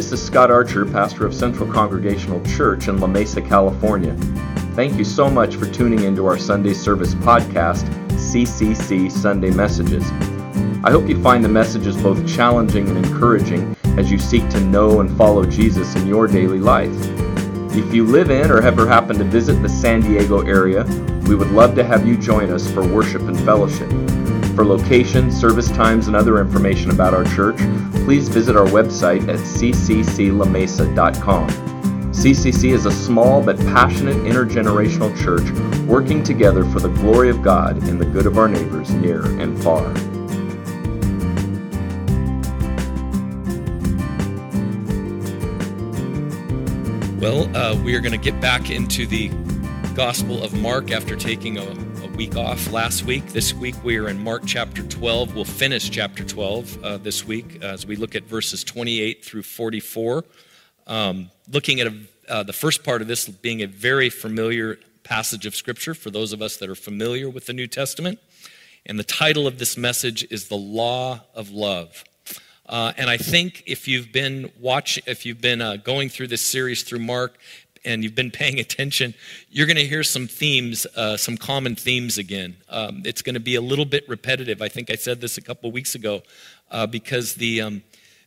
[0.00, 4.14] This is Scott Archer, pastor of Central Congregational Church in La Mesa, California.
[4.74, 10.10] Thank you so much for tuning into our Sunday service podcast, CCC Sunday Messages.
[10.84, 15.02] I hope you find the messages both challenging and encouraging as you seek to know
[15.02, 16.96] and follow Jesus in your daily life.
[17.76, 20.84] If you live in or ever happen to visit the San Diego area,
[21.28, 23.90] we would love to have you join us for worship and fellowship.
[24.60, 27.56] For location, service times, and other information about our church,
[28.04, 31.48] please visit our website at ccclamesa.com.
[32.10, 35.50] CCC is a small but passionate intergenerational church
[35.88, 39.58] working together for the glory of God and the good of our neighbors near and
[39.62, 39.84] far.
[47.18, 49.30] Well, uh, we are going to get back into the
[49.94, 51.89] Gospel of Mark after taking a, a,
[52.20, 53.24] week off last week.
[53.28, 55.34] This week we are in Mark chapter 12.
[55.34, 60.26] We'll finish chapter 12 uh, this week as we look at verses 28 through 44.
[60.86, 61.94] Um, looking at a,
[62.28, 66.34] uh, the first part of this being a very familiar passage of Scripture for those
[66.34, 68.18] of us that are familiar with the New Testament.
[68.84, 72.04] And the title of this message is The Law of Love.
[72.68, 76.42] Uh, and I think if you've been watching, if you've been uh, going through this
[76.42, 77.38] series through Mark,
[77.84, 79.14] and you've been paying attention,
[79.50, 82.56] you're going to hear some themes, uh, some common themes again.
[82.68, 84.60] Um, it's going to be a little bit repetitive.
[84.62, 86.22] I think I said this a couple weeks ago,
[86.70, 87.82] uh, because the um,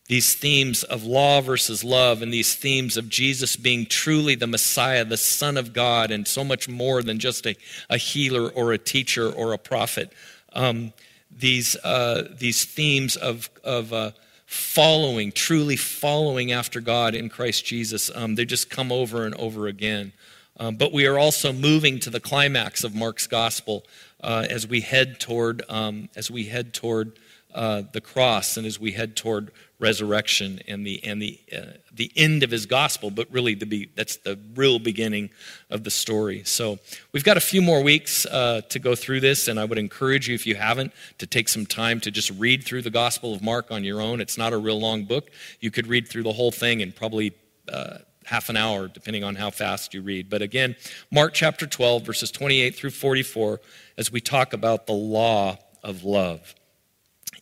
[0.06, 5.04] these themes of law versus love, and these themes of Jesus being truly the Messiah,
[5.04, 7.56] the Son of God, and so much more than just a,
[7.88, 10.12] a healer or a teacher or a prophet.
[10.52, 10.92] Um,
[11.30, 14.10] these uh, these themes of of uh,
[14.46, 18.10] following, truly following after God in Christ Jesus.
[18.14, 20.12] Um, they just come over and over again.
[20.58, 23.84] Um, but we are also moving to the climax of Mark's gospel
[24.20, 27.18] uh, as we head toward um, as we head toward
[27.54, 32.10] uh, the cross and as we head toward resurrection and the and the uh, the
[32.16, 35.30] end of his gospel, but really the be, that's the real beginning
[35.70, 36.42] of the story.
[36.44, 36.78] So
[37.12, 40.28] we've got a few more weeks uh, to go through this, and I would encourage
[40.28, 43.42] you, if you haven't, to take some time to just read through the Gospel of
[43.42, 44.20] Mark on your own.
[44.20, 45.30] It's not a real long book.
[45.60, 47.34] You could read through the whole thing in probably
[47.72, 50.30] uh, half an hour, depending on how fast you read.
[50.30, 50.76] But again,
[51.10, 53.60] Mark chapter 12, verses 28 through 44,
[53.98, 56.54] as we talk about the law of love.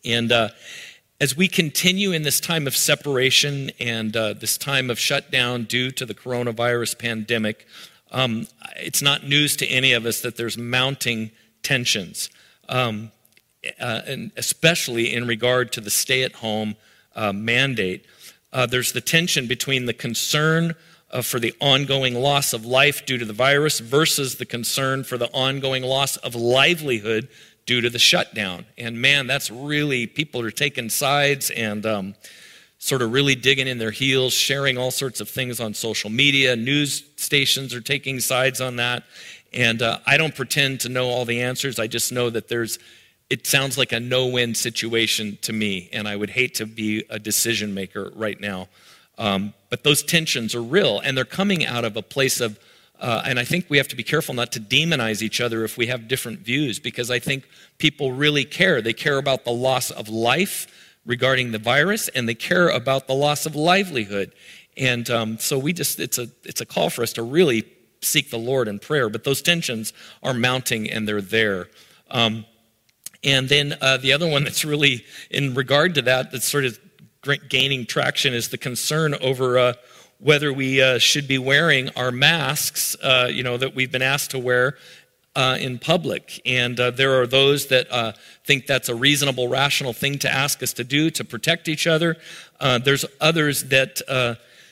[0.05, 0.49] And uh,
[1.21, 5.91] as we continue in this time of separation and uh, this time of shutdown due
[5.91, 7.65] to the coronavirus pandemic,
[8.11, 11.31] um, it's not news to any of us that there's mounting
[11.63, 12.29] tensions,
[12.67, 13.11] um,
[13.79, 16.75] uh, and especially in regard to the stay at home
[17.15, 18.05] uh, mandate.
[18.51, 20.75] Uh, there's the tension between the concern
[21.09, 25.17] uh, for the ongoing loss of life due to the virus versus the concern for
[25.17, 27.29] the ongoing loss of livelihood
[27.65, 28.65] due to the shutdown.
[28.77, 32.15] And man, that's really, people are taking sides and um,
[32.77, 36.55] sort of really digging in their heels, sharing all sorts of things on social media.
[36.55, 39.03] News stations are taking sides on that.
[39.53, 41.79] And uh, I don't pretend to know all the answers.
[41.79, 42.79] I just know that there's,
[43.29, 45.89] it sounds like a no win situation to me.
[45.93, 48.67] And I would hate to be a decision maker right now.
[49.17, 52.59] Um, but those tensions are real, and they're coming out of a place of
[53.03, 55.77] uh, and I think we have to be careful not to demonize each other if
[55.77, 57.43] we have different views, because I think
[57.77, 58.81] people really care.
[58.81, 60.67] They care about the loss of life
[61.05, 64.33] regarding the virus, and they care about the loss of livelihood.
[64.77, 67.65] And um, so we just, it's a, it's a call for us to really
[68.01, 69.09] seek the Lord in prayer.
[69.09, 69.91] But those tensions
[70.23, 71.67] are mounting and they're there.
[72.09, 72.45] Um,
[73.21, 76.79] and then uh, the other one that's really in regard to that, that's sort of
[77.49, 79.57] gaining traction, is the concern over.
[79.59, 79.73] Uh,
[80.23, 84.31] whether we uh, should be wearing our masks, uh, you know, that we've been asked
[84.31, 84.77] to wear
[85.35, 86.41] uh, in public.
[86.45, 88.13] And uh, there are those that uh,
[88.45, 92.15] think that's a reasonable, rational thing to ask us to do to protect each other.
[92.57, 94.01] Uh, there's others that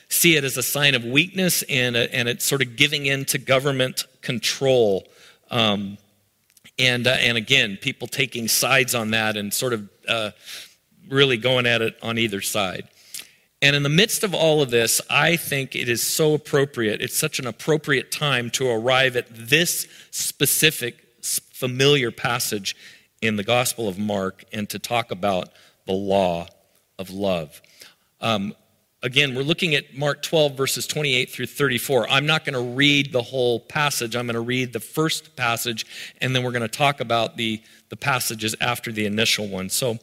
[0.08, 3.38] see it as a sign of weakness and, and it's sort of giving in to
[3.38, 5.06] government control.
[5.50, 5.96] Um,
[6.78, 9.88] and, and again, people taking sides on that and sort of
[11.08, 12.88] really going at it on either side.
[13.62, 17.00] And in the midst of all of this, I think it is so appropriate.
[17.00, 22.74] It's such an appropriate time to arrive at this specific, familiar passage
[23.22, 25.48] in the Gospel of Mark and to talk about
[25.86, 26.48] the law
[26.98, 27.62] of love.
[28.20, 28.52] Um,
[29.00, 32.08] again, we're looking at Mark 12, verses 28 through 34.
[32.10, 34.16] I'm not going to read the whole passage.
[34.16, 35.86] I'm going to read the first passage,
[36.20, 39.68] and then we're going to talk about the, the passages after the initial one.
[39.68, 39.98] So,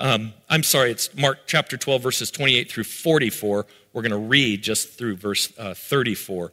[0.00, 3.66] um, I'm sorry, it's Mark chapter 12, verses 28 through 44.
[3.92, 6.52] We're going to read just through verse uh, 34.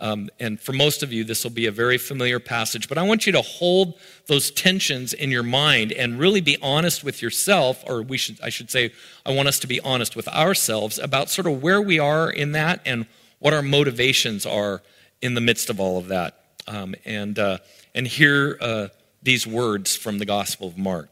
[0.00, 3.02] Um, and for most of you, this will be a very familiar passage, but I
[3.02, 7.84] want you to hold those tensions in your mind and really be honest with yourself,
[7.86, 8.92] or we should, I should say,
[9.26, 12.52] I want us to be honest with ourselves about sort of where we are in
[12.52, 13.06] that and
[13.40, 14.80] what our motivations are
[15.20, 16.44] in the midst of all of that.
[16.66, 17.58] Um, and, uh,
[17.94, 18.88] and hear uh,
[19.22, 21.10] these words from the Gospel of Mark.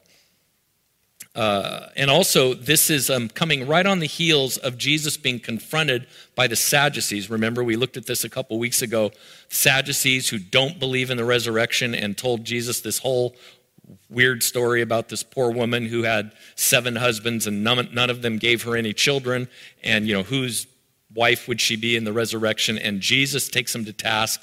[1.34, 6.06] Uh, and also, this is um, coming right on the heels of Jesus being confronted
[6.34, 7.30] by the Sadducees.
[7.30, 9.12] Remember, we looked at this a couple weeks ago.
[9.48, 13.36] Sadducees who don't believe in the resurrection and told Jesus this whole
[14.10, 18.38] weird story about this poor woman who had seven husbands and none, none of them
[18.38, 19.48] gave her any children.
[19.82, 20.66] And, you know, whose
[21.14, 22.78] wife would she be in the resurrection?
[22.78, 24.42] And Jesus takes them to task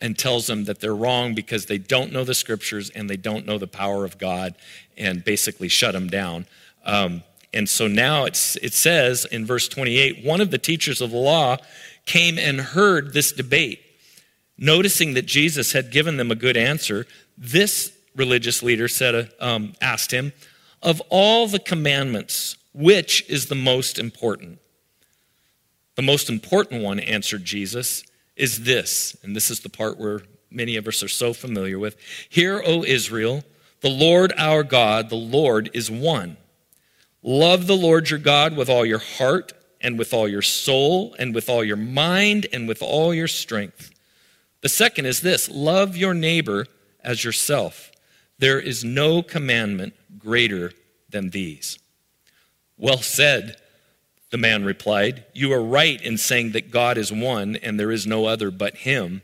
[0.00, 3.46] and tells them that they're wrong because they don't know the scriptures and they don't
[3.46, 4.54] know the power of God
[4.96, 6.46] and basically shut them down.
[6.84, 11.10] Um, and so now it's, it says in verse 28 one of the teachers of
[11.10, 11.56] the law
[12.04, 13.80] came and heard this debate.
[14.56, 17.06] Noticing that Jesus had given them a good answer,
[17.36, 20.32] this religious leader said, um, asked him,
[20.82, 24.60] Of all the commandments, which is the most important?
[25.96, 28.04] The most important one, answered Jesus
[28.36, 31.96] is this, and this is the part where many of us are so familiar with.
[32.28, 33.44] Hear, O Israel,
[33.80, 36.36] the Lord our God, the Lord is one.
[37.22, 41.34] Love the Lord your God with all your heart and with all your soul and
[41.34, 43.90] with all your mind and with all your strength.
[44.62, 46.66] The second is this love your neighbor
[47.02, 47.92] as yourself.
[48.38, 50.72] There is no commandment greater
[51.10, 51.78] than these.
[52.76, 53.56] Well said,
[54.34, 58.04] the man replied, You are right in saying that God is one and there is
[58.04, 59.22] no other but Him.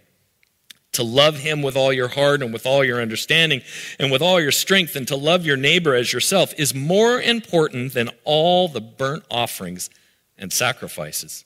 [0.93, 3.63] To love Him with all your heart and with all your understanding
[3.99, 7.93] and with all your strength, and to love your neighbor as yourself is more important
[7.93, 9.91] than all the burnt offerings
[10.39, 11.45] and sacrifices.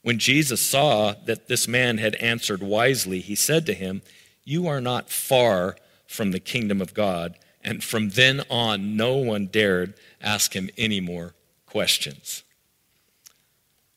[0.00, 4.00] When Jesus saw that this man had answered wisely, he said to him,
[4.44, 5.76] You are not far
[6.06, 7.36] from the kingdom of God.
[7.62, 9.92] And from then on, no one dared
[10.22, 11.34] ask him any more
[11.66, 12.44] questions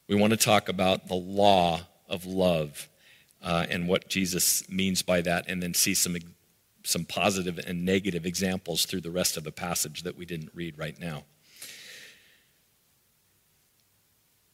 [0.08, 2.90] we want to talk about the law of love
[3.42, 6.18] uh, and what Jesus means by that, and then see some,
[6.84, 10.78] some positive and negative examples through the rest of the passage that we didn't read
[10.78, 11.24] right now.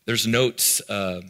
[0.05, 1.21] There's notes, uh,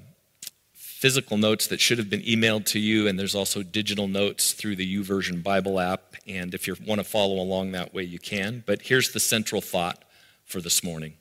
[0.74, 4.76] physical notes that should have been emailed to you, and there's also digital notes through
[4.76, 6.16] the YouVersion Bible app.
[6.28, 8.64] And if you want to follow along that way, you can.
[8.66, 10.04] But here's the central thought
[10.46, 11.16] for this morning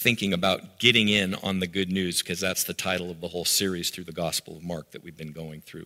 [0.00, 3.44] thinking about getting in on the good news, because that's the title of the whole
[3.44, 5.84] series through the Gospel of Mark that we've been going through.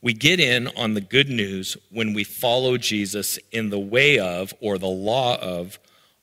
[0.00, 4.54] We get in on the good news when we follow Jesus in the way of,
[4.60, 5.80] or the law of,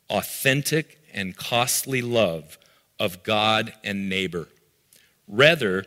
[0.10, 2.58] authentic and costly love
[2.98, 4.48] of God and neighbor,
[5.28, 5.84] rather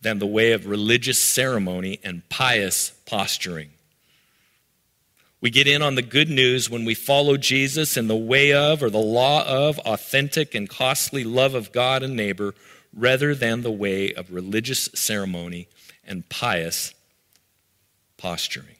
[0.00, 3.68] than the way of religious ceremony and pious posturing.
[5.40, 8.82] We get in on the good news when we follow Jesus in the way of
[8.82, 12.54] or the law of authentic and costly love of God and neighbor
[12.92, 15.68] rather than the way of religious ceremony
[16.04, 16.92] and pious
[18.16, 18.76] posturing.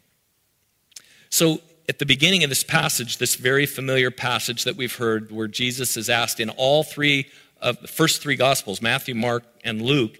[1.30, 5.48] So, at the beginning of this passage, this very familiar passage that we've heard, where
[5.48, 7.28] Jesus is asked in all three
[7.62, 10.18] of the first three Gospels Matthew, Mark, and Luke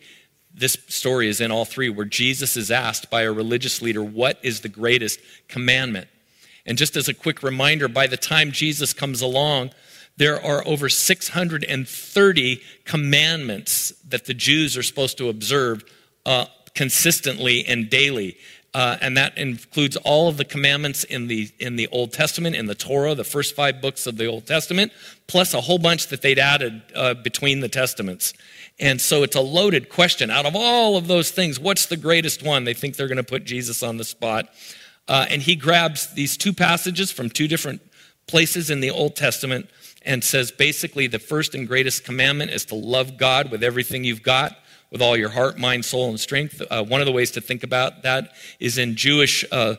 [0.58, 4.38] this story is in all three, where Jesus is asked by a religious leader, What
[4.42, 6.08] is the greatest commandment?
[6.68, 9.70] And just as a quick reminder, by the time Jesus comes along,
[10.18, 15.82] there are over 630 commandments that the Jews are supposed to observe
[16.26, 16.44] uh,
[16.74, 18.36] consistently and daily.
[18.74, 22.66] Uh, and that includes all of the commandments in the in the Old Testament, in
[22.66, 24.92] the Torah, the first five books of the Old Testament,
[25.26, 28.34] plus a whole bunch that they'd added uh, between the testaments.
[28.78, 30.30] And so it's a loaded question.
[30.30, 32.64] Out of all of those things, what's the greatest one?
[32.64, 34.50] They think they're going to put Jesus on the spot.
[35.08, 37.80] Uh, and he grabs these two passages from two different
[38.26, 39.68] places in the Old Testament
[40.02, 44.22] and says basically the first and greatest commandment is to love God with everything you've
[44.22, 44.56] got,
[44.90, 46.62] with all your heart, mind, soul, and strength.
[46.70, 49.76] Uh, one of the ways to think about that is in Jewish uh,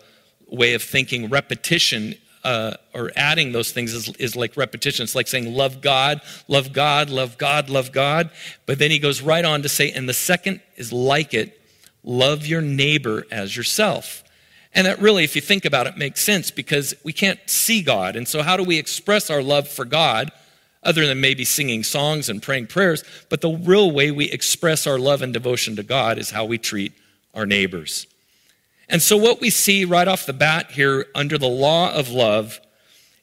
[0.48, 5.04] way of thinking, repetition uh, or adding those things is, is like repetition.
[5.04, 8.32] It's like saying, love God, love God, love God, love God.
[8.66, 11.60] But then he goes right on to say, and the second is like it,
[12.04, 14.24] love your neighbor as yourself.
[14.74, 18.16] And that really, if you think about it, makes sense because we can't see God.
[18.16, 20.32] And so, how do we express our love for God
[20.84, 23.04] other than maybe singing songs and praying prayers?
[23.30, 26.58] But the real way we express our love and devotion to God is how we
[26.58, 26.94] treat
[27.34, 28.06] our neighbors.
[28.88, 32.60] And so, what we see right off the bat here under the law of love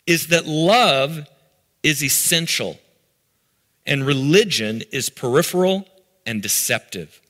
[0.07, 1.29] is that love
[1.83, 2.79] is essential
[3.87, 5.87] and religion is peripheral
[6.25, 7.21] and deceptive.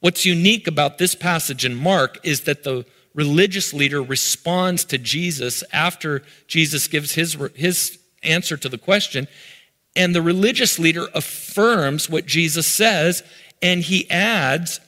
[0.00, 2.84] What's unique about this passage in Mark is that the
[3.14, 9.28] religious leader responds to Jesus after Jesus gives his, his answer to the question.
[9.96, 13.22] And the religious leader affirms what Jesus says,
[13.62, 14.80] and he adds,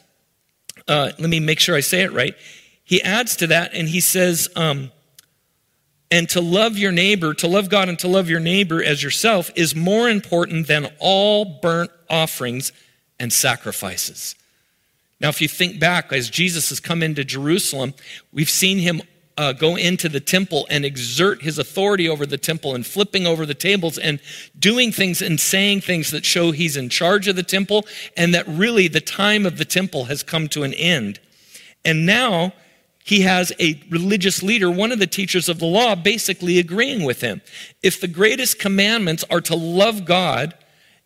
[0.89, 2.35] uh, let me make sure I say it right.
[2.83, 4.91] He adds to that, and he says, um,
[6.11, 9.51] and to love your neighbor, to love God and to love your neighbor as yourself
[9.57, 12.73] is more important than all burnt offerings
[13.19, 14.37] and sacrifices.
[15.21, 17.95] Now, if you think back, as Jesus has come into Jerusalem,
[18.33, 19.03] we've seen him
[19.39, 23.45] uh, go into the temple and exert his authority over the temple and flipping over
[23.45, 24.21] the tables and
[24.59, 28.47] doing things and saying things that show he's in charge of the temple and that
[28.49, 31.21] really the time of the temple has come to an end.
[31.85, 32.53] And now
[33.05, 37.21] he has a religious leader, one of the teachers of the law, basically agreeing with
[37.21, 37.41] him.
[37.83, 40.55] If the greatest commandments are to love God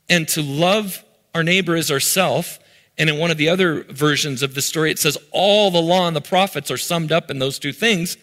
[0.08, 2.58] and to love our neighbor as ourself,
[2.98, 6.06] and in one of the other versions of the story, it says all the law
[6.06, 8.16] and the prophets are summed up in those two things,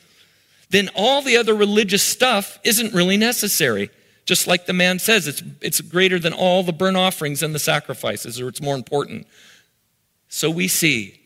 [0.70, 3.90] then all the other religious stuff isn't really necessary.
[4.26, 7.60] Just like the man says, it's, it's greater than all the burnt offerings and the
[7.60, 9.26] sacrifices, or it's more important.
[10.28, 11.22] So we see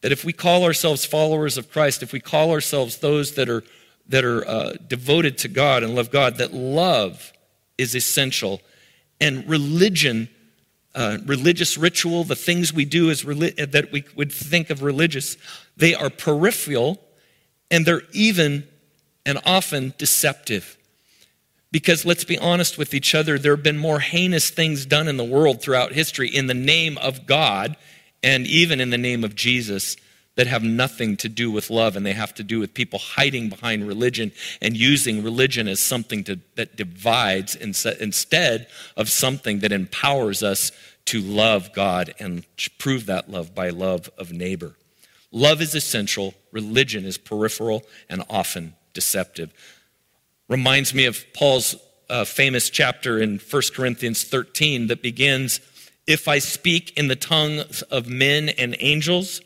[0.00, 3.62] that if we call ourselves followers of Christ, if we call ourselves those that are,
[4.08, 7.32] that are uh, devoted to God and love God, that love
[7.76, 8.62] is essential.
[9.20, 10.28] And religion,
[10.96, 15.36] uh, religious ritual, the things we do as reli- that we would think of religious,
[15.76, 16.98] they are peripheral
[17.70, 18.66] and they're even
[19.24, 20.78] and often deceptive.
[21.70, 25.18] Because let's be honest with each other, there have been more heinous things done in
[25.18, 27.76] the world throughout history in the name of God
[28.22, 29.96] and even in the name of Jesus
[30.36, 33.48] that have nothing to do with love and they have to do with people hiding
[33.48, 34.30] behind religion
[34.62, 40.70] and using religion as something to, that divides instead of something that empowers us
[41.06, 42.44] to love God and
[42.78, 44.74] prove that love by love of neighbor.
[45.32, 49.52] Love is essential, religion is peripheral and often deceptive.
[50.48, 51.76] Reminds me of Paul's
[52.08, 55.60] uh, famous chapter in 1 Corinthians 13 that begins
[56.06, 59.40] if I speak in the tongues of men and angels,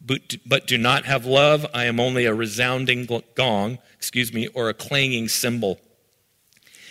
[0.00, 4.74] but do not have love, I am only a resounding gong, excuse me, or a
[4.74, 5.78] clanging cymbal.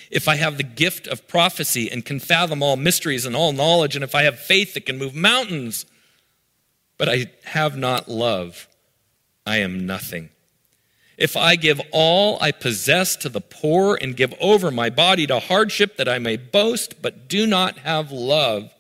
[0.10, 3.96] If I have the gift of prophecy and can fathom all mysteries and all knowledge,
[3.96, 5.86] and if I have faith that can move mountains,
[6.98, 8.68] but I have not love,
[9.46, 10.30] I am nothing.
[11.18, 15.40] If I give all I possess to the poor and give over my body to
[15.40, 18.72] hardship that I may boast, but do not have love,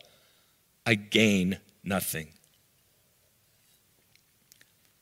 [0.85, 2.27] I gain nothing.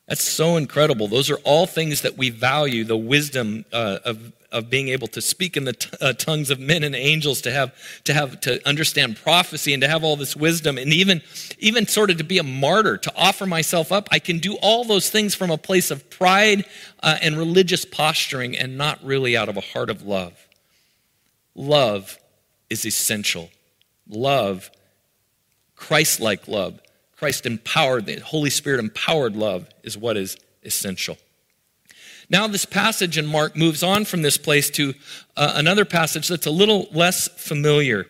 [0.08, 1.08] That's so incredible.
[1.08, 5.22] Those are all things that we value the wisdom uh, of, of being able to
[5.22, 8.66] speak in the t- uh, tongues of men and angels, to have, to have, to
[8.68, 11.24] understand prophecy and to have all this wisdom and even,
[11.58, 14.08] even sort of to be a martyr, to offer myself up.
[14.12, 16.66] I can do all those things from a place of pride
[17.02, 20.34] uh, and religious posturing and not really out of a heart of love.
[21.56, 22.20] Love
[22.70, 23.50] is essential.
[24.08, 24.70] Love
[25.76, 26.80] Christ like love,
[27.26, 31.18] Christ empowered, the Holy Spirit empowered love is what is essential.
[32.30, 34.94] Now, this passage in Mark moves on from this place to
[35.36, 38.06] uh, another passage that's a little less familiar.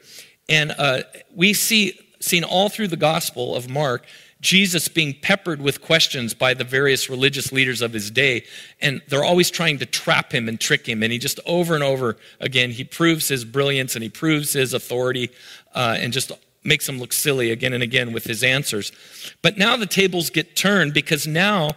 [0.49, 1.03] And uh,
[1.33, 4.05] we see, seen all through the Gospel of Mark,
[4.41, 8.43] Jesus being peppered with questions by the various religious leaders of his day.
[8.81, 11.03] And they're always trying to trap him and trick him.
[11.03, 14.73] And he just over and over again, he proves his brilliance and he proves his
[14.73, 15.29] authority
[15.73, 16.33] uh, and just
[16.65, 18.91] makes him look silly again and again with his answers.
[19.41, 21.71] But now the tables get turned because now,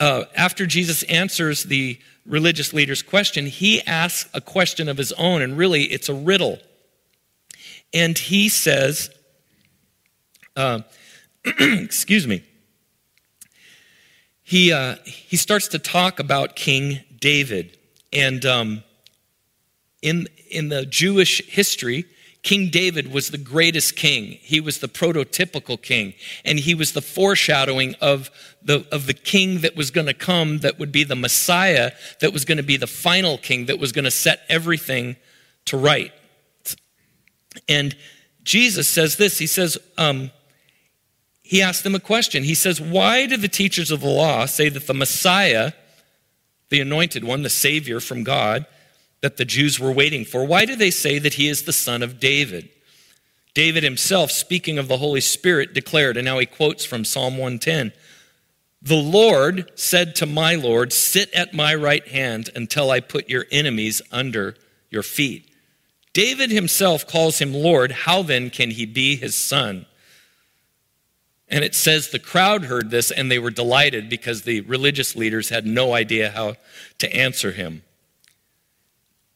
[0.00, 5.42] uh, after Jesus answers the religious leader's question, he asks a question of his own,
[5.42, 6.58] and really it's a riddle.
[7.92, 9.10] And he says,
[10.56, 10.80] uh,
[11.44, 12.42] excuse me,
[14.42, 17.76] he, uh, he starts to talk about King David.
[18.12, 18.82] And um,
[20.00, 22.06] in, in the Jewish history,
[22.42, 24.38] King David was the greatest king.
[24.40, 26.14] He was the prototypical king.
[26.44, 28.30] And he was the foreshadowing of
[28.62, 32.32] the, of the king that was going to come, that would be the Messiah, that
[32.32, 35.16] was going to be the final king, that was going to set everything
[35.66, 36.12] to right.
[37.68, 37.96] And
[38.44, 40.30] Jesus says this He says, um,
[41.42, 42.44] He asked them a question.
[42.44, 45.72] He says, Why do the teachers of the law say that the Messiah,
[46.70, 48.64] the anointed one, the Savior from God,
[49.20, 50.44] that the Jews were waiting for.
[50.44, 52.68] Why do they say that he is the son of David?
[53.54, 57.92] David himself, speaking of the Holy Spirit, declared, and now he quotes from Psalm 110
[58.80, 63.46] The Lord said to my Lord, Sit at my right hand until I put your
[63.50, 64.54] enemies under
[64.90, 65.52] your feet.
[66.12, 67.92] David himself calls him Lord.
[67.92, 69.86] How then can he be his son?
[71.48, 75.48] And it says the crowd heard this and they were delighted because the religious leaders
[75.48, 76.56] had no idea how
[76.98, 77.82] to answer him.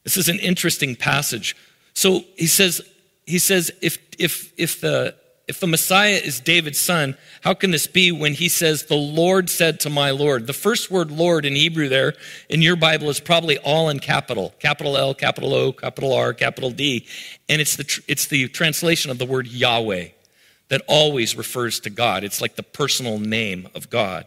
[0.03, 1.55] This is an interesting passage.
[1.93, 2.81] So he says,
[3.25, 5.15] he says if, if, if, the,
[5.47, 9.49] if the Messiah is David's son, how can this be when he says, The Lord
[9.49, 10.47] said to my Lord?
[10.47, 12.13] The first word Lord in Hebrew there
[12.49, 16.71] in your Bible is probably all in capital capital L, capital O, capital R, capital
[16.71, 17.07] D.
[17.47, 20.09] And it's the, it's the translation of the word Yahweh
[20.69, 22.23] that always refers to God.
[22.23, 24.25] It's like the personal name of God.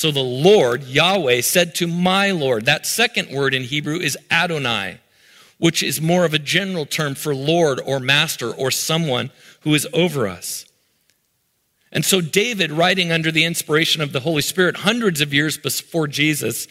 [0.00, 2.64] So the Lord, Yahweh, said to my Lord.
[2.64, 4.98] That second word in Hebrew is Adonai,
[5.58, 9.28] which is more of a general term for Lord or master or someone
[9.60, 10.64] who is over us.
[11.92, 16.06] And so David, writing under the inspiration of the Holy Spirit hundreds of years before
[16.06, 16.66] Jesus,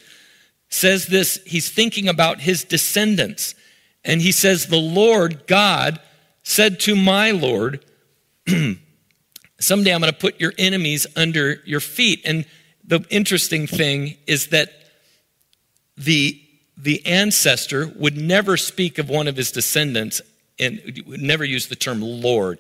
[0.70, 1.40] says this.
[1.46, 3.54] He's thinking about his descendants.
[4.04, 6.00] And he says, The Lord God
[6.42, 7.86] said to my Lord,
[9.60, 12.22] Someday I'm going to put your enemies under your feet.
[12.26, 12.46] And
[12.90, 14.74] the interesting thing is that
[15.96, 16.42] the,
[16.76, 20.22] the ancestor would never speak of one of his descendants
[20.58, 22.58] and would never use the term Lord,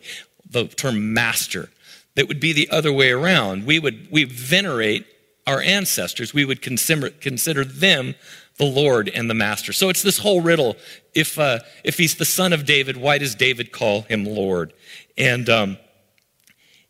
[0.49, 1.69] the term master.
[2.15, 3.65] That would be the other way around.
[3.65, 5.05] We would we venerate
[5.47, 6.33] our ancestors.
[6.33, 8.13] We would consider, consider them
[8.57, 9.73] the Lord and the Master.
[9.73, 10.75] So it's this whole riddle.
[11.15, 14.73] If uh, if he's the son of David, why does David call him Lord?
[15.17, 15.77] And um,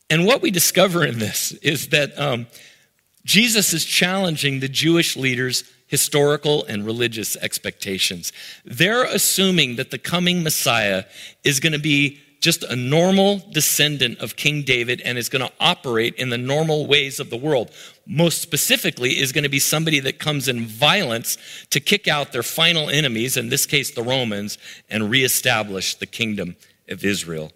[0.10, 2.48] and what we discover in this is that um,
[3.26, 8.32] Jesus is challenging the Jewish leaders' historical and religious expectations.
[8.64, 11.06] They're assuming that the coming Messiah
[11.44, 15.54] is going to be just a normal descendant of King David and is going to
[15.60, 17.72] operate in the normal ways of the world.
[18.06, 21.38] Most specifically, is going to be somebody that comes in violence
[21.72, 24.58] to kick out their final enemies, in this case, the Romans,
[24.90, 26.56] and reestablish the kingdom
[26.88, 27.52] of Israel.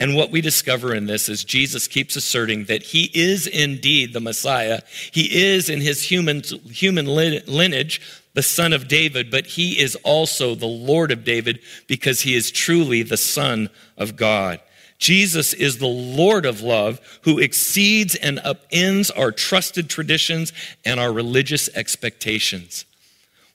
[0.00, 4.20] And what we discover in this is Jesus keeps asserting that he is indeed the
[4.20, 4.80] Messiah.
[5.12, 8.00] He is in his human, human lineage
[8.32, 12.50] the son of David, but he is also the Lord of David because he is
[12.50, 14.60] truly the son of God.
[14.98, 20.52] Jesus is the Lord of love who exceeds and upends our trusted traditions
[20.84, 22.84] and our religious expectations.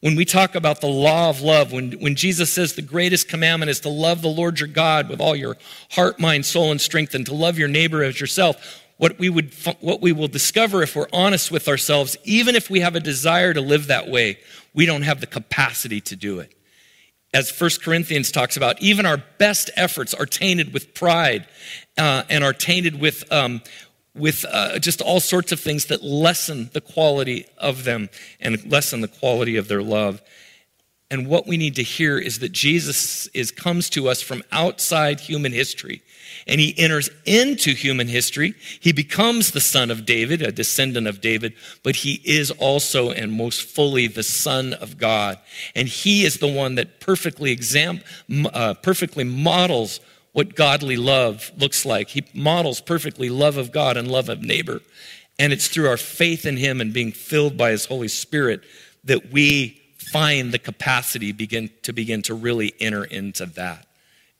[0.01, 3.69] When we talk about the law of love, when, when Jesus says the greatest commandment
[3.69, 5.57] is to love the Lord your God with all your
[5.91, 9.53] heart, mind, soul, and strength, and to love your neighbor as yourself, what we, would,
[9.79, 13.53] what we will discover if we're honest with ourselves, even if we have a desire
[13.53, 14.37] to live that way,
[14.73, 16.53] we don't have the capacity to do it.
[17.33, 21.45] As 1 Corinthians talks about, even our best efforts are tainted with pride
[21.97, 23.61] uh, and are tainted with, um,
[24.15, 29.01] with uh, just all sorts of things that lessen the quality of them and lessen
[29.01, 30.21] the quality of their love.
[31.11, 35.19] And what we need to hear is that Jesus is, comes to us from outside
[35.19, 36.01] human history
[36.47, 38.55] and he enters into human history.
[38.79, 43.31] He becomes the son of David, a descendant of David, but he is also and
[43.31, 45.37] most fully the son of God.
[45.75, 48.01] And he is the one that perfectly exam,
[48.53, 49.99] uh, perfectly models
[50.35, 52.09] what godly love looks like.
[52.09, 54.81] He models perfectly love of God and love of neighbor.
[55.39, 58.61] And it's through our faith in him and being filled by his Holy Spirit
[59.05, 63.87] that we find the capacity begin to begin to really enter into that.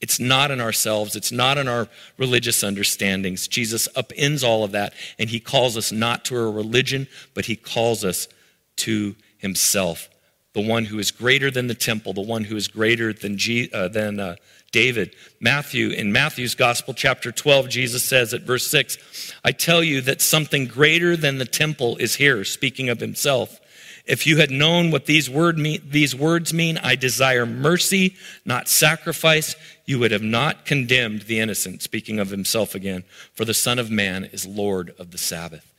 [0.01, 3.47] It's not in ourselves, it's not in our religious understandings.
[3.47, 7.55] Jesus upends all of that, and he calls us not to a religion, but he
[7.55, 8.27] calls us
[8.77, 10.10] to himself,
[10.56, 13.70] the one who is greater than the temple, the one who is greater than, G,
[13.74, 14.38] uh, than uh,
[14.72, 15.13] David.
[15.41, 20.22] Matthew, in Matthew's Gospel, chapter 12, Jesus says at verse 6, I tell you that
[20.22, 23.60] something greater than the temple is here, speaking of himself.
[24.06, 28.15] If you had known what these, word mean, these words mean, I desire mercy,
[28.46, 33.54] not sacrifice, you would have not condemned the innocent, speaking of himself again, for the
[33.54, 35.74] Son of Man is Lord of the Sabbath.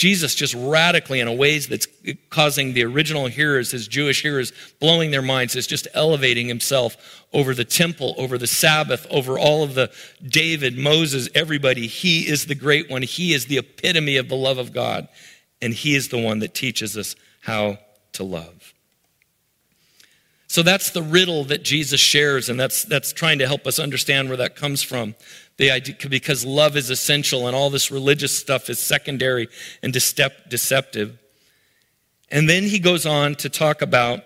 [0.00, 1.86] Jesus just radically, in a ways that's
[2.30, 6.96] causing the original hearers, his Jewish hearers, blowing their minds, is just elevating himself
[7.34, 9.92] over the temple, over the Sabbath, over all of the
[10.26, 11.86] David, Moses, everybody.
[11.86, 13.02] He is the great one.
[13.02, 15.06] He is the epitome of the love of God.
[15.60, 17.76] And he is the one that teaches us how
[18.14, 18.72] to love.
[20.50, 24.26] So that's the riddle that Jesus shares, and that's, that's trying to help us understand
[24.26, 25.14] where that comes from.
[25.58, 29.46] The idea, because love is essential and all this religious stuff is secondary
[29.80, 31.20] and deceptive.
[32.32, 34.24] And then he goes on to talk about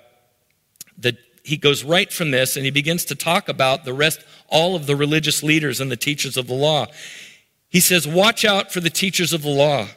[0.97, 4.77] the, he goes right from this and he begins to talk about the rest, all
[4.77, 6.87] of the religious leaders and the teachers of the law.
[7.69, 9.89] He says, Watch out for the teachers of the law.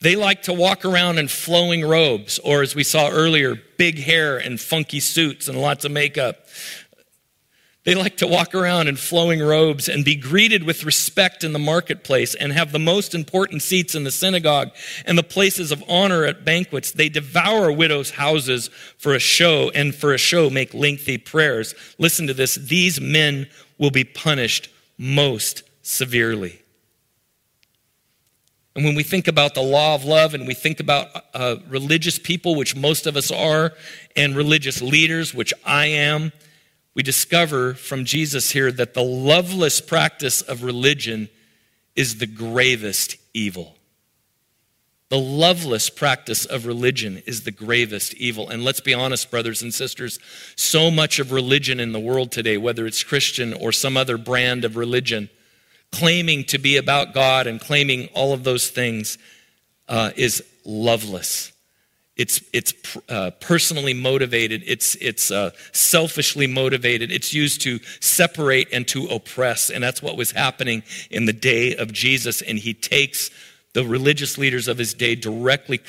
[0.00, 4.38] They like to walk around in flowing robes, or as we saw earlier, big hair
[4.38, 6.46] and funky suits and lots of makeup.
[7.88, 11.58] They like to walk around in flowing robes and be greeted with respect in the
[11.58, 14.70] marketplace and have the most important seats in the synagogue
[15.06, 16.92] and the places of honor at banquets.
[16.92, 21.74] They devour widows' houses for a show and for a show make lengthy prayers.
[21.98, 22.56] Listen to this.
[22.56, 26.60] These men will be punished most severely.
[28.78, 32.16] And when we think about the law of love and we think about uh, religious
[32.16, 33.72] people, which most of us are,
[34.14, 36.30] and religious leaders, which I am,
[36.94, 41.28] we discover from Jesus here that the loveless practice of religion
[41.96, 43.74] is the gravest evil.
[45.08, 48.48] The loveless practice of religion is the gravest evil.
[48.48, 50.20] And let's be honest, brothers and sisters,
[50.54, 54.64] so much of religion in the world today, whether it's Christian or some other brand
[54.64, 55.30] of religion,
[55.92, 59.18] claiming to be about God and claiming all of those things,
[59.88, 61.52] uh, is loveless.
[62.16, 62.74] It's, it's
[63.08, 64.64] uh, personally motivated.
[64.66, 67.12] It's, it's uh, selfishly motivated.
[67.12, 69.70] It's used to separate and to oppress.
[69.70, 72.42] And that's what was happening in the day of Jesus.
[72.42, 73.30] And he takes
[73.72, 75.80] the religious leaders of his day directly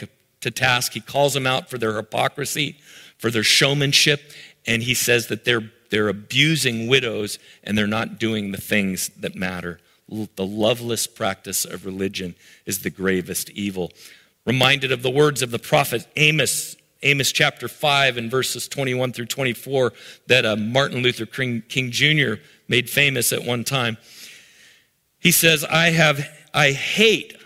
[0.41, 0.93] to task.
[0.93, 2.77] He calls them out for their hypocrisy,
[3.17, 4.31] for their showmanship.
[4.67, 9.35] And he says that they're, they're abusing widows and they're not doing the things that
[9.35, 9.79] matter.
[10.07, 13.91] The loveless practice of religion is the gravest evil
[14.49, 19.27] reminded of the words of the prophet Amos, Amos chapter 5 and verses 21 through
[19.27, 19.93] 24
[20.25, 22.41] that uh, Martin Luther King, King Jr.
[22.67, 23.97] made famous at one time.
[25.19, 27.37] He says, I have, I hate.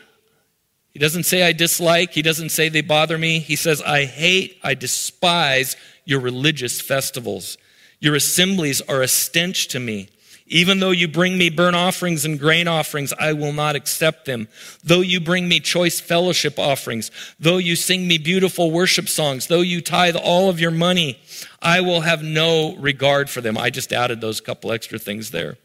[0.93, 2.13] He doesn't say I dislike.
[2.13, 3.39] He doesn't say they bother me.
[3.39, 5.75] He says, I hate, I despise
[6.05, 7.57] your religious festivals.
[8.03, 10.09] Your assemblies are a stench to me.
[10.47, 14.49] Even though you bring me burnt offerings and grain offerings, I will not accept them.
[14.83, 19.61] Though you bring me choice fellowship offerings, though you sing me beautiful worship songs, though
[19.61, 21.17] you tithe all of your money,
[21.61, 23.57] I will have no regard for them.
[23.57, 25.51] I just added those couple extra things there.
[25.51, 25.57] It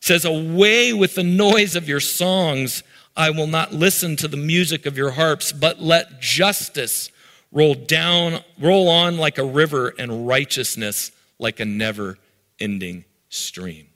[0.00, 2.82] says, Away with the noise of your songs.
[3.18, 7.10] I will not listen to the music of your harps, but let justice
[7.52, 12.18] roll down, roll on like a river and righteousness like a never
[12.60, 13.88] ending stream.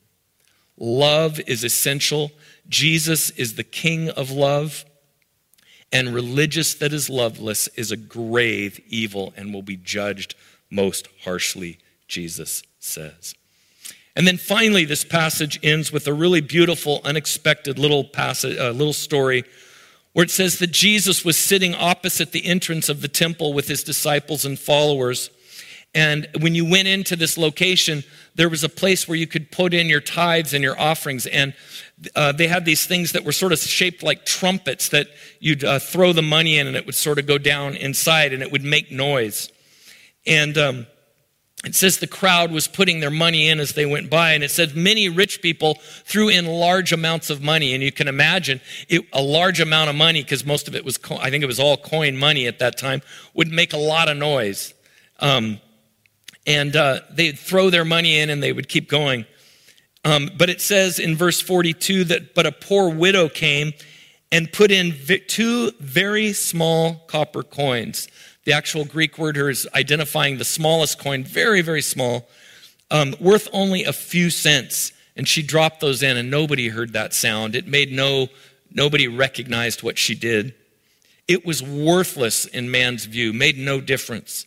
[0.77, 2.31] Love is essential.
[2.67, 4.83] Jesus is the king of love.
[5.93, 10.35] And religious that is loveless is a grave evil and will be judged
[10.69, 11.77] most harshly,
[12.07, 13.35] Jesus says.
[14.15, 18.93] And then finally, this passage ends with a really beautiful, unexpected little passage, uh, little
[18.93, 19.43] story
[20.13, 23.83] where it says that Jesus was sitting opposite the entrance of the temple with his
[23.83, 25.29] disciples and followers.
[25.95, 28.03] And when you went into this location,
[28.35, 31.25] there was a place where you could put in your tithes and your offerings.
[31.25, 31.53] And
[32.15, 35.07] uh, they had these things that were sort of shaped like trumpets that
[35.39, 38.43] you'd uh, throw the money in and it would sort of go down inside and
[38.43, 39.49] it would make noise.
[40.27, 40.87] And um,
[41.63, 44.33] it says the crowd was putting their money in as they went by.
[44.33, 47.73] And it said many rich people threw in large amounts of money.
[47.73, 50.99] And you can imagine it, a large amount of money, because most of it was,
[51.09, 53.01] I think it was all coin money at that time,
[53.33, 54.73] would make a lot of noise.
[55.21, 55.61] Um,
[56.45, 59.25] and uh, they'd throw their money in and they would keep going.
[60.03, 63.73] Um, but it says in verse 42 that, but a poor widow came
[64.31, 64.93] and put in
[65.27, 68.07] two very small copper coins.
[68.43, 72.27] The actual Greek word here is identifying the smallest coin, very, very small,
[72.91, 74.91] um, worth only a few cents.
[75.15, 77.55] And she dropped those in, and nobody heard that sound.
[77.55, 78.27] It made no,
[78.69, 80.53] nobody recognized what she did.
[81.27, 84.45] It was worthless in man's view, made no difference.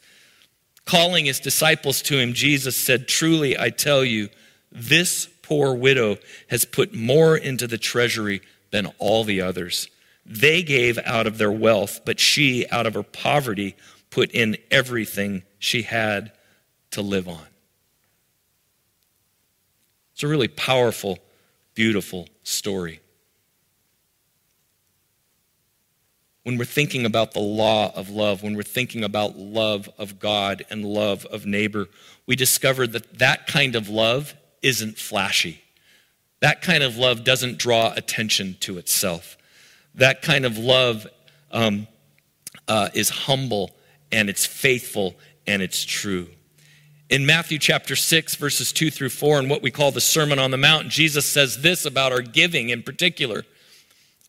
[0.89, 4.31] Calling his disciples to him, Jesus said, Truly, I tell you,
[4.73, 6.17] this poor widow
[6.49, 9.89] has put more into the treasury than all the others.
[10.25, 13.77] They gave out of their wealth, but she, out of her poverty,
[14.09, 16.33] put in everything she had
[16.93, 17.47] to live on.
[20.15, 21.19] It's a really powerful,
[21.75, 23.01] beautiful story.
[26.49, 30.65] When we're thinking about the law of love, when we're thinking about love of God
[30.71, 31.91] and love of neighbor,
[32.25, 35.61] we discover that that kind of love isn't flashy.
[36.41, 39.37] That kind of love doesn't draw attention to itself.
[39.97, 41.07] That kind of love
[41.53, 41.87] um,
[42.67, 43.73] uh, is humble
[44.11, 46.29] and it's faithful and it's true.
[47.11, 50.51] In Matthew chapter 6, verses 2 through 4, in what we call the Sermon on
[50.51, 53.45] the Mount, Jesus says this about our giving in particular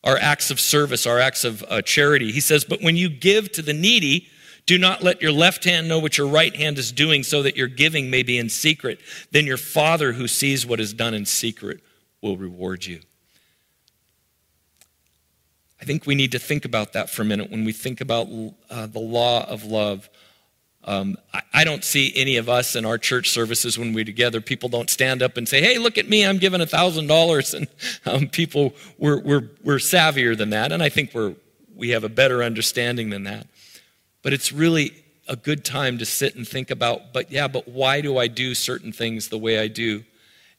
[0.04, 2.32] our acts of service, our acts of uh, charity.
[2.32, 4.28] He says, But when you give to the needy,
[4.66, 7.56] do not let your left hand know what your right hand is doing, so that
[7.56, 9.00] your giving may be in secret.
[9.30, 11.80] Then your Father who sees what is done in secret
[12.22, 13.00] will reward you.
[15.80, 18.28] I think we need to think about that for a minute when we think about
[18.68, 20.10] uh, the law of love.
[20.84, 24.40] Um, I, I, don't see any of us in our church services when we're together.
[24.40, 26.24] People don't stand up and say, "Hey, look at me!
[26.24, 27.68] I'm giving a thousand dollars." And
[28.06, 31.34] um, people, we're, we're we're savvier than that, and I think we're
[31.76, 33.46] we have a better understanding than that.
[34.22, 34.92] But it's really
[35.28, 37.12] a good time to sit and think about.
[37.12, 40.04] But yeah, but why do I do certain things the way I do?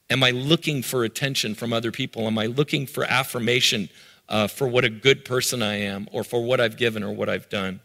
[0.09, 2.27] Am I looking for attention from other people?
[2.27, 3.89] Am I looking for affirmation
[4.29, 7.27] uh, for what a good person I am, or for what I've given, or what
[7.27, 7.79] I've done?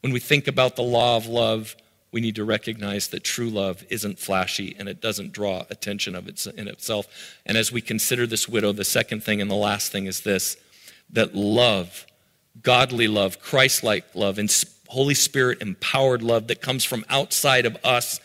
[0.00, 1.74] When we think about the law of love,
[2.10, 6.26] we need to recognize that true love isn't flashy and it doesn't draw attention of
[6.26, 7.06] its, in itself.
[7.44, 10.56] And as we consider this widow, the second thing and the last thing is this
[11.10, 12.06] that love,
[12.62, 14.52] godly love, Christ like love, and
[14.88, 18.20] Holy Spirit empowered love that comes from outside of us,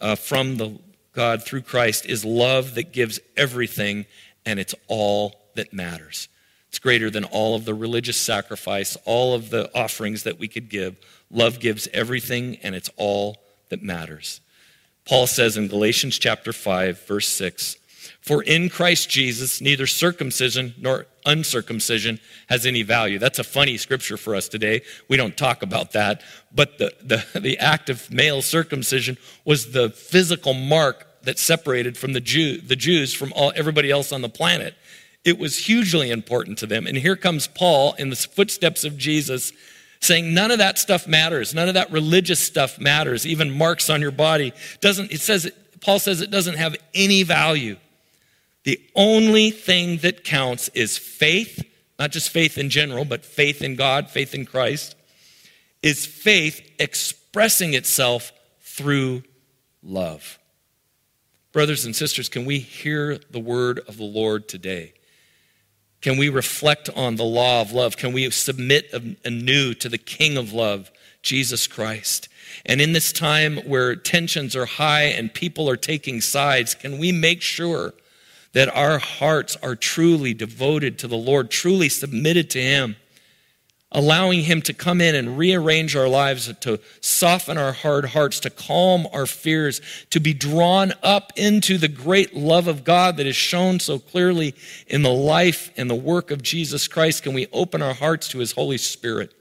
[0.00, 0.78] uh, from the
[1.12, 4.06] God through Christ, is love that gives everything
[4.44, 6.28] and it's all that matters.
[6.74, 10.68] It's greater than all of the religious sacrifice, all of the offerings that we could
[10.68, 10.96] give.
[11.30, 13.36] Love gives everything, and it's all
[13.68, 14.40] that matters.
[15.04, 17.76] Paul says in Galatians chapter 5, verse 6
[18.20, 23.20] For in Christ Jesus, neither circumcision nor uncircumcision has any value.
[23.20, 24.82] That's a funny scripture for us today.
[25.06, 26.22] We don't talk about that.
[26.52, 32.14] But the, the, the act of male circumcision was the physical mark that separated from
[32.14, 34.74] the, Jew, the Jews from all, everybody else on the planet.
[35.24, 36.86] It was hugely important to them.
[36.86, 39.52] And here comes Paul in the footsteps of Jesus
[40.00, 41.54] saying none of that stuff matters.
[41.54, 43.26] None of that religious stuff matters.
[43.26, 47.76] Even marks on your body doesn't, it says, Paul says it doesn't have any value.
[48.64, 51.64] The only thing that counts is faith,
[51.98, 54.94] not just faith in general, but faith in God, faith in Christ,
[55.82, 59.22] is faith expressing itself through
[59.82, 60.38] love.
[61.52, 64.94] Brothers and sisters, can we hear the word of the Lord today?
[66.04, 67.96] Can we reflect on the law of love?
[67.96, 68.92] Can we submit
[69.24, 70.90] anew to the King of love,
[71.22, 72.28] Jesus Christ?
[72.66, 77.10] And in this time where tensions are high and people are taking sides, can we
[77.10, 77.94] make sure
[78.52, 82.96] that our hearts are truly devoted to the Lord, truly submitted to Him?
[83.94, 88.50] Allowing Him to come in and rearrange our lives, to soften our hard hearts, to
[88.50, 89.80] calm our fears,
[90.10, 94.54] to be drawn up into the great love of God that is shown so clearly
[94.88, 97.22] in the life and the work of Jesus Christ.
[97.22, 99.32] Can we open our hearts to His Holy Spirit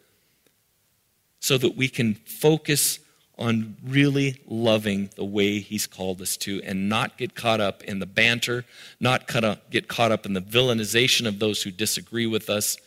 [1.40, 3.00] so that we can focus
[3.40, 7.98] on really loving the way He's called us to and not get caught up in
[7.98, 8.66] the banter,
[9.00, 9.28] not
[9.72, 12.78] get caught up in the villainization of those who disagree with us?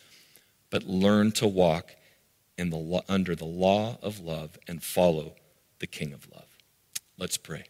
[0.71, 1.95] But learn to walk
[2.59, 5.35] in the, under the law of love and follow
[5.79, 6.49] the King of love.
[7.19, 7.65] Let's pray.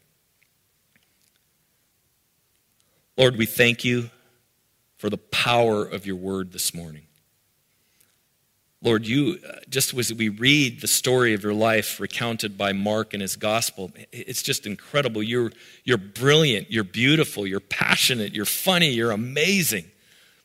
[3.17, 4.11] Lord, we thank you
[4.97, 7.03] for the power of your word this morning.
[8.83, 13.15] Lord, you, uh, just as we read the story of your life recounted by Mark
[13.15, 15.23] in his gospel, it's just incredible.
[15.23, 15.51] You're,
[15.85, 19.87] you're brilliant, you're beautiful, you're passionate, you're funny, you're amazing.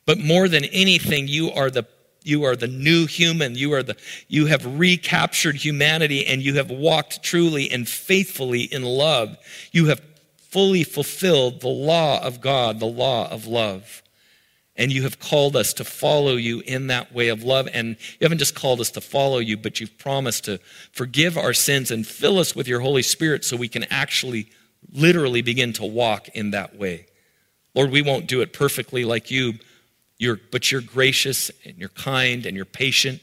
[0.06, 1.86] But more than anything, you are the
[2.24, 3.54] you are the new human.
[3.54, 3.96] You are the
[4.28, 9.36] you have recaptured humanity and you have walked truly and faithfully in love.
[9.72, 10.00] You have
[10.50, 14.02] fully fulfilled the law of God, the law of love.
[14.76, 17.68] And you have called us to follow you in that way of love.
[17.72, 20.58] And you haven't just called us to follow you, but you've promised to
[20.92, 24.48] forgive our sins and fill us with your Holy Spirit so we can actually,
[24.92, 27.06] literally begin to walk in that way.
[27.74, 29.54] Lord, we won't do it perfectly like you,
[30.22, 33.20] you're, but you're gracious and you're kind and you're patient,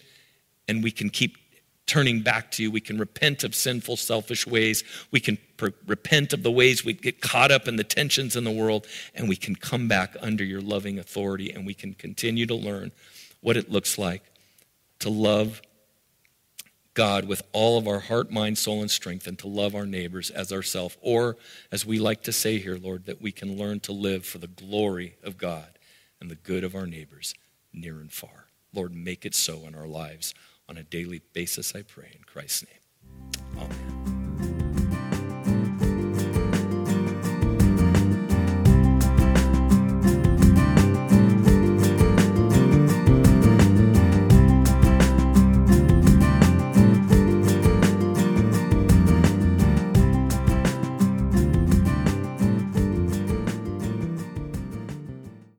[0.67, 1.37] and we can keep
[1.85, 2.69] turning back to you.
[2.69, 4.83] We can repent of sinful, selfish ways.
[5.09, 5.37] We can
[5.87, 8.85] repent of the ways we get caught up in the tensions in the world,
[9.15, 12.91] and we can come back under your loving authority, and we can continue to learn
[13.39, 14.23] what it looks like
[14.99, 15.61] to love
[16.95, 20.31] God with all of our heart, mind, soul, and strength, and to love our neighbors
[20.31, 20.97] as ourselves.
[21.01, 21.37] Or,
[21.71, 24.47] as we like to say here, Lord, that we can learn to live for the
[24.47, 25.78] glory of God
[26.19, 27.33] and the good of our neighbors
[27.73, 28.47] near and far.
[28.73, 30.33] Lord, make it so in our lives
[30.67, 32.11] on a daily basis, I pray.
[32.15, 33.63] In Christ's name.
[33.63, 34.18] Amen.